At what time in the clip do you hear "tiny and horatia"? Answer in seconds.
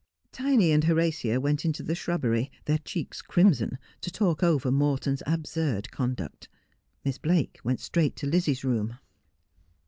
0.31-1.39